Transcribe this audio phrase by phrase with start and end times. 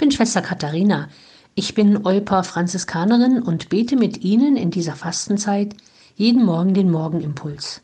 [0.00, 1.10] bin Schwester Katharina.
[1.54, 5.76] Ich bin Olpa Franziskanerin und bete mit Ihnen in dieser Fastenzeit
[6.16, 7.82] jeden Morgen den Morgenimpuls.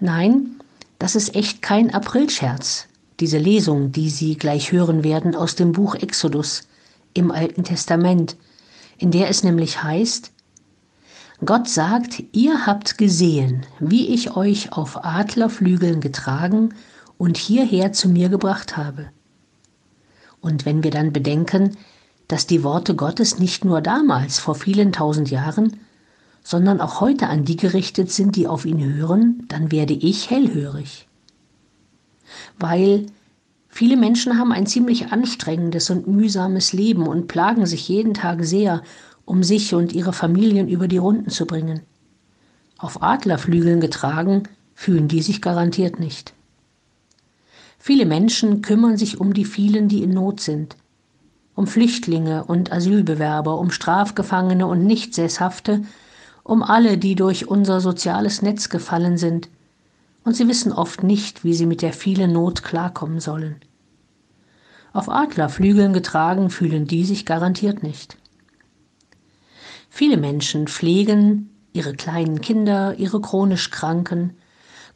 [0.00, 0.56] Nein,
[0.98, 2.88] das ist echt kein Aprilscherz,
[3.20, 6.66] diese Lesung, die Sie gleich hören werden aus dem Buch Exodus
[7.14, 8.36] im Alten Testament,
[8.98, 10.32] in der es nämlich heißt,
[11.44, 16.74] Gott sagt, ihr habt gesehen, wie ich euch auf Adlerflügeln getragen
[17.16, 19.10] und hierher zu mir gebracht habe.
[20.46, 21.76] Und wenn wir dann bedenken,
[22.28, 25.76] dass die Worte Gottes nicht nur damals, vor vielen tausend Jahren,
[26.44, 31.08] sondern auch heute an die gerichtet sind, die auf ihn hören, dann werde ich hellhörig.
[32.60, 33.06] Weil
[33.68, 38.84] viele Menschen haben ein ziemlich anstrengendes und mühsames Leben und plagen sich jeden Tag sehr,
[39.24, 41.80] um sich und ihre Familien über die Runden zu bringen.
[42.78, 44.44] Auf Adlerflügeln getragen,
[44.76, 46.35] fühlen die sich garantiert nicht.
[47.86, 50.74] Viele Menschen kümmern sich um die vielen, die in Not sind,
[51.54, 55.82] um Flüchtlinge und Asylbewerber, um Strafgefangene und Nichtsesshafte,
[56.42, 59.48] um alle, die durch unser soziales Netz gefallen sind,
[60.24, 63.60] und sie wissen oft nicht, wie sie mit der vielen Not klarkommen sollen.
[64.92, 68.16] Auf Adlerflügeln getragen fühlen die sich garantiert nicht.
[69.88, 74.34] Viele Menschen pflegen ihre kleinen Kinder, ihre chronisch Kranken,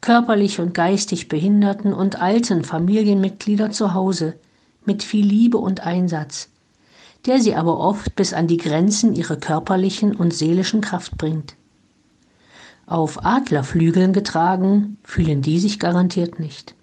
[0.01, 4.35] körperlich und geistig Behinderten und alten Familienmitglieder zu Hause
[4.83, 6.49] mit viel Liebe und Einsatz,
[7.27, 11.55] der sie aber oft bis an die Grenzen ihrer körperlichen und seelischen Kraft bringt.
[12.87, 16.75] Auf Adlerflügeln getragen, fühlen die sich garantiert nicht.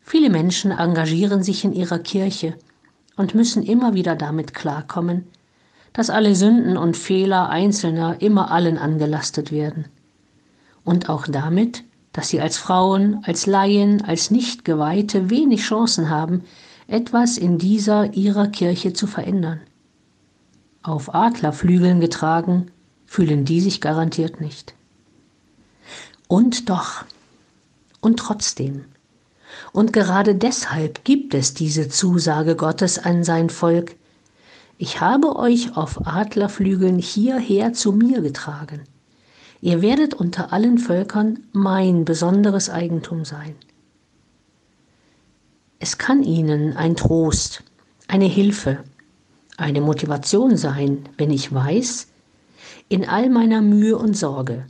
[0.00, 2.54] Viele Menschen engagieren sich in ihrer Kirche
[3.16, 5.26] und müssen immer wieder damit klarkommen,
[5.92, 9.86] dass alle Sünden und Fehler Einzelner immer allen angelastet werden.
[10.84, 11.82] Und auch damit,
[12.12, 16.44] dass sie als Frauen, als Laien, als Nichtgeweihte wenig Chancen haben,
[16.86, 19.60] etwas in dieser ihrer Kirche zu verändern.
[20.82, 22.70] Auf Adlerflügeln getragen,
[23.06, 24.74] fühlen die sich garantiert nicht.
[26.28, 27.04] Und doch,
[28.00, 28.84] und trotzdem,
[29.72, 33.96] und gerade deshalb gibt es diese Zusage Gottes an sein Volk,
[34.78, 38.82] ich habe euch auf Adlerflügeln hierher zu mir getragen.
[39.64, 43.54] Ihr werdet unter allen Völkern mein besonderes Eigentum sein.
[45.78, 47.62] Es kann ihnen ein Trost,
[48.06, 48.84] eine Hilfe,
[49.56, 52.08] eine Motivation sein, wenn ich weiß,
[52.90, 54.66] in all meiner Mühe und Sorge,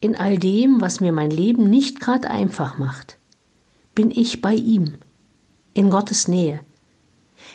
[0.00, 3.18] in all dem, was mir mein Leben nicht gerade einfach macht,
[3.94, 4.94] bin ich bei ihm,
[5.74, 6.60] in Gottes Nähe.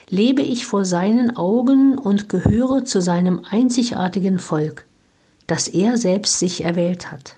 [0.09, 4.85] Lebe ich vor seinen Augen und gehöre zu seinem einzigartigen Volk,
[5.47, 7.35] das er selbst sich erwählt hat.